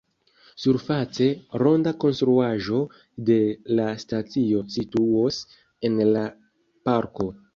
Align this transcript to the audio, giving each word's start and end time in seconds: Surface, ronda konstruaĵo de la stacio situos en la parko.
Surface, 0.61 1.27
ronda 1.61 1.91
konstruaĵo 2.03 2.79
de 3.29 3.37
la 3.79 3.85
stacio 4.05 4.63
situos 4.77 5.39
en 5.91 6.01
la 6.17 6.27
parko. 6.89 7.29